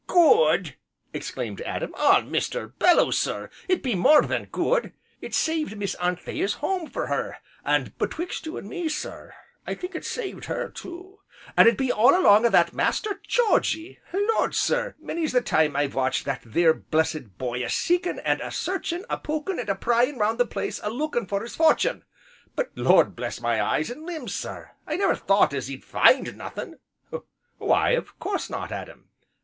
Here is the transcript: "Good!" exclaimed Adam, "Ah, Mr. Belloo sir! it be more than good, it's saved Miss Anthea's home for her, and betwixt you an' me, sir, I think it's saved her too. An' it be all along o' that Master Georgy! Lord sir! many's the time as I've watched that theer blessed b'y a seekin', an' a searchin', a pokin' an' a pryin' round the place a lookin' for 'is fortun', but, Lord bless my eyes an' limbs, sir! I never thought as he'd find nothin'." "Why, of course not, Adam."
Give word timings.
"Good!" 0.07 0.77
exclaimed 1.13 1.61
Adam, 1.61 1.93
"Ah, 1.95 2.21
Mr. 2.23 2.73
Belloo 2.79 3.11
sir! 3.11 3.51
it 3.67 3.83
be 3.83 3.93
more 3.93 4.23
than 4.23 4.45
good, 4.45 4.93
it's 5.21 5.37
saved 5.37 5.77
Miss 5.77 5.93
Anthea's 6.01 6.53
home 6.53 6.89
for 6.89 7.05
her, 7.05 7.37
and 7.63 7.95
betwixt 7.99 8.47
you 8.47 8.57
an' 8.57 8.67
me, 8.67 8.89
sir, 8.89 9.35
I 9.67 9.75
think 9.75 9.93
it's 9.93 10.09
saved 10.09 10.45
her 10.45 10.69
too. 10.69 11.19
An' 11.55 11.67
it 11.67 11.77
be 11.77 11.91
all 11.91 12.19
along 12.19 12.47
o' 12.47 12.49
that 12.49 12.73
Master 12.73 13.21
Georgy! 13.27 13.99
Lord 14.11 14.55
sir! 14.55 14.95
many's 14.99 15.33
the 15.33 15.39
time 15.41 15.75
as 15.75 15.81
I've 15.83 15.93
watched 15.93 16.25
that 16.25 16.41
theer 16.41 16.73
blessed 16.73 17.37
b'y 17.37 17.63
a 17.63 17.69
seekin', 17.69 18.17
an' 18.21 18.41
a 18.41 18.49
searchin', 18.49 19.05
a 19.07 19.19
pokin' 19.19 19.59
an' 19.59 19.69
a 19.69 19.75
pryin' 19.75 20.17
round 20.17 20.39
the 20.39 20.47
place 20.47 20.79
a 20.81 20.89
lookin' 20.89 21.27
for 21.27 21.43
'is 21.43 21.55
fortun', 21.55 22.01
but, 22.55 22.71
Lord 22.73 23.15
bless 23.15 23.39
my 23.39 23.61
eyes 23.61 23.91
an' 23.91 24.07
limbs, 24.07 24.33
sir! 24.33 24.71
I 24.87 24.95
never 24.95 25.13
thought 25.13 25.53
as 25.53 25.67
he'd 25.67 25.83
find 25.85 26.35
nothin'." 26.35 26.79
"Why, 27.59 27.91
of 27.91 28.17
course 28.17 28.49
not, 28.49 28.71
Adam." 28.71 29.07